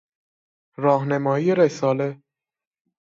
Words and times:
راهنمایی 0.83 1.55
رساله 1.55 2.21